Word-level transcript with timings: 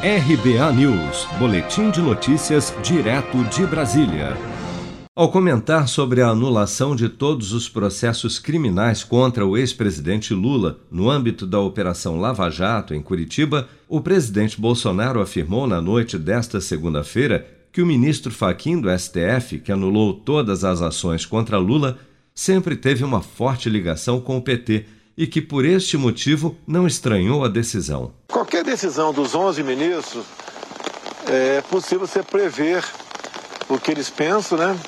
RBA 0.00 0.72
News, 0.74 1.26
Boletim 1.40 1.90
de 1.90 2.00
Notícias, 2.00 2.72
direto 2.84 3.42
de 3.46 3.66
Brasília. 3.66 4.36
Ao 5.12 5.28
comentar 5.28 5.88
sobre 5.88 6.22
a 6.22 6.28
anulação 6.28 6.94
de 6.94 7.08
todos 7.08 7.52
os 7.52 7.68
processos 7.68 8.38
criminais 8.38 9.02
contra 9.02 9.44
o 9.44 9.56
ex-presidente 9.56 10.32
Lula 10.32 10.78
no 10.88 11.10
âmbito 11.10 11.44
da 11.44 11.58
Operação 11.58 12.20
Lava 12.20 12.48
Jato 12.48 12.94
em 12.94 13.02
Curitiba, 13.02 13.68
o 13.88 14.00
presidente 14.00 14.60
Bolsonaro 14.60 15.20
afirmou 15.20 15.66
na 15.66 15.80
noite 15.80 16.16
desta 16.16 16.60
segunda-feira 16.60 17.44
que 17.72 17.82
o 17.82 17.86
ministro 17.86 18.30
Faquim 18.30 18.80
do 18.80 18.96
STF, 18.96 19.58
que 19.58 19.72
anulou 19.72 20.14
todas 20.14 20.62
as 20.62 20.80
ações 20.80 21.26
contra 21.26 21.58
Lula, 21.58 21.98
sempre 22.32 22.76
teve 22.76 23.02
uma 23.02 23.20
forte 23.20 23.68
ligação 23.68 24.20
com 24.20 24.36
o 24.36 24.42
PT 24.42 24.84
e 25.16 25.26
que, 25.26 25.42
por 25.42 25.64
este 25.64 25.96
motivo, 25.96 26.56
não 26.64 26.86
estranhou 26.86 27.44
a 27.44 27.48
decisão. 27.48 28.12
Qualquer 28.30 28.62
decisão 28.62 29.10
dos 29.10 29.34
11 29.34 29.62
ministros 29.62 30.26
é 31.26 31.62
possível 31.62 32.06
você 32.06 32.22
prever 32.22 32.84
o 33.70 33.78
que 33.78 33.90
eles 33.90 34.10
pensam, 34.10 34.58
né? 34.58 34.78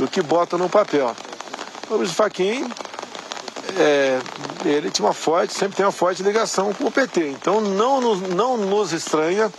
O 0.00 0.08
que 0.08 0.22
botam 0.22 0.58
no 0.58 0.66
papel. 0.66 1.14
O 1.90 1.96
Luiz 1.96 2.12
Faquim, 2.12 2.66
é, 3.78 4.18
ele 4.64 4.90
tinha 4.90 5.06
uma 5.06 5.12
forte, 5.12 5.52
sempre 5.52 5.76
tem 5.76 5.84
uma 5.84 5.92
forte 5.92 6.22
ligação 6.22 6.72
com 6.72 6.86
o 6.86 6.90
PT. 6.90 7.28
Então 7.28 7.60
não 7.60 8.00
nos, 8.00 8.30
não 8.30 8.56
nos 8.56 8.92
estranha 8.92 9.52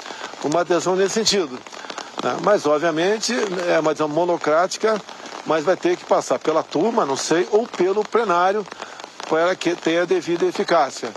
uma 0.44 0.62
adesão 0.62 0.95
nesse 0.95 1.14
sentido. 1.14 1.59
Né? 2.23 2.38
Mas, 2.44 2.66
obviamente, 2.66 3.36
é 3.67 3.80
uma 3.80 3.92
adesão 3.92 4.08
monocrática, 4.08 5.00
mas 5.45 5.64
vai 5.64 5.78
ter 5.78 5.95
que 5.95 6.06
passar 6.06 6.40
pela 6.40 6.64
turma, 6.64 7.06
não 7.06 7.16
sei, 7.16 7.48
ou 7.52 7.67
pelo 7.67 8.04
plenário 8.04 8.66
para 9.30 9.56
que 9.56 9.76
tenha 9.76 10.08
devida 10.08 10.44
eficácia. 10.44 11.12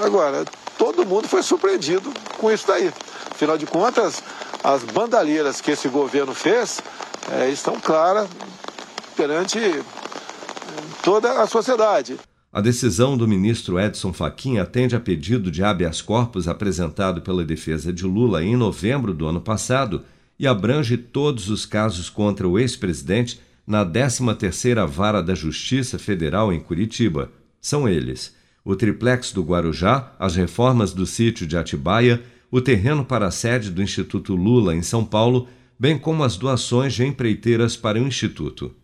Agora, 0.00 0.44
todo 0.78 1.04
mundo 1.04 1.28
foi 1.28 1.42
surpreendido 1.42 2.10
com 2.38 2.50
isso 2.50 2.66
daí. 2.66 2.90
Afinal 3.30 3.58
de 3.58 3.66
contas, 3.66 4.22
as 4.64 4.82
bandalheiras 4.84 5.60
que 5.60 5.72
esse 5.72 5.88
governo 5.88 6.32
fez 6.32 6.80
é, 7.30 7.50
estão 7.50 7.78
claras 7.78 8.28
perante 9.16 9.58
toda 11.02 11.42
a 11.42 11.46
sociedade. 11.46 12.16
A 12.50 12.60
decisão 12.60 13.16
do 13.16 13.28
ministro 13.28 13.78
Edson 13.78 14.12
Fachin 14.12 14.58
atende 14.58 14.96
a 14.96 15.00
pedido 15.00 15.50
de 15.50 15.62
habeas 15.62 16.00
corpus 16.00 16.48
apresentado 16.48 17.20
pela 17.20 17.44
defesa 17.44 17.92
de 17.92 18.04
Lula 18.04 18.42
em 18.42 18.56
novembro 18.56 19.12
do 19.12 19.26
ano 19.26 19.40
passado 19.40 20.02
e 20.38 20.46
abrange 20.46 20.96
todos 20.96 21.50
os 21.50 21.66
casos 21.66 22.08
contra 22.08 22.48
o 22.48 22.58
ex-presidente 22.58 23.40
na 23.66 23.84
13ª 23.84 24.86
Vara 24.86 25.22
da 25.22 25.34
Justiça 25.34 25.98
Federal 25.98 26.52
em 26.52 26.60
Curitiba. 26.60 27.30
São 27.60 27.86
eles: 27.86 28.34
o 28.64 28.76
triplex 28.76 29.32
do 29.32 29.42
Guarujá, 29.42 30.12
as 30.18 30.36
reformas 30.36 30.92
do 30.92 31.06
sítio 31.06 31.46
de 31.46 31.56
Atibaia, 31.56 32.22
o 32.50 32.60
terreno 32.60 33.04
para 33.04 33.26
a 33.26 33.30
sede 33.30 33.70
do 33.70 33.82
Instituto 33.82 34.34
Lula 34.34 34.74
em 34.74 34.82
São 34.82 35.04
Paulo, 35.04 35.48
bem 35.78 35.98
como 35.98 36.24
as 36.24 36.36
doações 36.36 36.94
de 36.94 37.04
empreiteiras 37.04 37.76
para 37.76 38.00
o 38.00 38.06
instituto. 38.06 38.74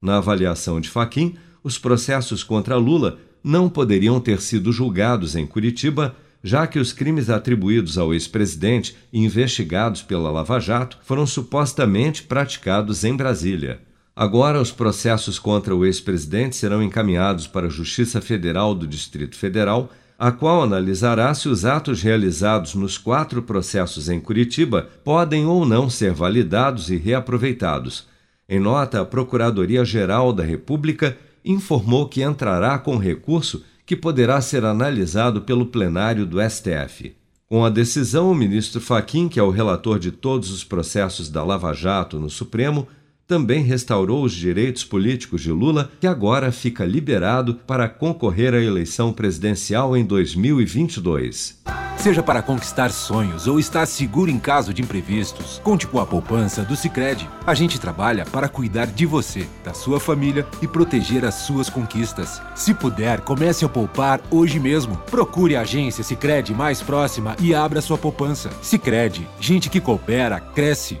Na 0.00 0.18
avaliação 0.18 0.80
de 0.80 0.88
Faquim, 0.88 1.36
os 1.62 1.78
processos 1.78 2.44
contra 2.44 2.76
Lula 2.76 3.18
não 3.42 3.68
poderiam 3.68 4.20
ter 4.20 4.40
sido 4.40 4.72
julgados 4.72 5.34
em 5.34 5.46
Curitiba, 5.46 6.14
já 6.42 6.66
que 6.66 6.78
os 6.78 6.92
crimes 6.92 7.28
atribuídos 7.28 7.98
ao 7.98 8.14
ex-presidente 8.14 8.96
e 9.12 9.24
investigados 9.24 10.02
pela 10.02 10.30
Lava 10.30 10.60
Jato 10.60 10.98
foram 11.02 11.26
supostamente 11.26 12.22
praticados 12.22 13.02
em 13.02 13.16
Brasília. 13.16 13.80
Agora, 14.18 14.62
os 14.62 14.72
processos 14.72 15.38
contra 15.38 15.76
o 15.76 15.84
ex-presidente 15.84 16.56
serão 16.56 16.82
encaminhados 16.82 17.46
para 17.46 17.66
a 17.66 17.70
Justiça 17.70 18.18
Federal 18.18 18.74
do 18.74 18.86
Distrito 18.86 19.36
Federal, 19.36 19.90
a 20.18 20.32
qual 20.32 20.62
analisará 20.62 21.34
se 21.34 21.50
os 21.50 21.66
atos 21.66 22.00
realizados 22.00 22.74
nos 22.74 22.96
quatro 22.96 23.42
processos 23.42 24.08
em 24.08 24.18
Curitiba 24.18 24.88
podem 25.04 25.44
ou 25.44 25.66
não 25.66 25.90
ser 25.90 26.14
validados 26.14 26.88
e 26.88 26.96
reaproveitados. 26.96 28.06
Em 28.48 28.58
nota, 28.58 29.02
a 29.02 29.04
Procuradoria-Geral 29.04 30.32
da 30.32 30.42
República 30.42 31.18
informou 31.44 32.08
que 32.08 32.22
entrará 32.22 32.78
com 32.78 32.96
recurso 32.96 33.62
que 33.84 33.94
poderá 33.94 34.40
ser 34.40 34.64
analisado 34.64 35.42
pelo 35.42 35.66
plenário 35.66 36.24
do 36.24 36.38
STF. 36.40 37.14
Com 37.46 37.66
a 37.66 37.68
decisão, 37.68 38.30
o 38.30 38.34
ministro 38.34 38.80
Faquim, 38.80 39.28
que 39.28 39.38
é 39.38 39.42
o 39.42 39.50
relator 39.50 39.98
de 39.98 40.10
todos 40.10 40.50
os 40.50 40.64
processos 40.64 41.28
da 41.28 41.44
Lava 41.44 41.74
Jato 41.74 42.18
no 42.18 42.30
Supremo, 42.30 42.88
também 43.26 43.62
restaurou 43.62 44.24
os 44.24 44.32
direitos 44.32 44.84
políticos 44.84 45.42
de 45.42 45.50
Lula, 45.50 45.90
que 46.00 46.06
agora 46.06 46.52
fica 46.52 46.84
liberado 46.84 47.54
para 47.66 47.88
concorrer 47.88 48.54
à 48.54 48.60
eleição 48.60 49.12
presidencial 49.12 49.96
em 49.96 50.04
2022. 50.04 51.56
Seja 51.98 52.22
para 52.22 52.42
conquistar 52.42 52.90
sonhos 52.90 53.48
ou 53.48 53.58
estar 53.58 53.84
seguro 53.86 54.30
em 54.30 54.38
caso 54.38 54.72
de 54.72 54.80
imprevistos, 54.80 55.60
conte 55.64 55.88
com 55.88 55.98
a 55.98 56.06
poupança 56.06 56.62
do 56.62 56.76
Sicredi. 56.76 57.28
A 57.44 57.54
gente 57.54 57.80
trabalha 57.80 58.24
para 58.24 58.48
cuidar 58.48 58.86
de 58.86 59.04
você, 59.04 59.48
da 59.64 59.74
sua 59.74 59.98
família 59.98 60.46
e 60.62 60.68
proteger 60.68 61.24
as 61.24 61.34
suas 61.34 61.68
conquistas. 61.68 62.40
Se 62.54 62.72
puder, 62.72 63.22
comece 63.22 63.64
a 63.64 63.68
poupar 63.68 64.20
hoje 64.30 64.60
mesmo. 64.60 64.96
Procure 65.10 65.56
a 65.56 65.62
agência 65.62 66.04
Sicredi 66.04 66.54
mais 66.54 66.80
próxima 66.80 67.34
e 67.40 67.54
abra 67.54 67.80
sua 67.80 67.98
poupança. 67.98 68.50
Sicredi, 68.62 69.26
gente 69.40 69.68
que 69.68 69.80
coopera 69.80 70.38
cresce 70.38 71.00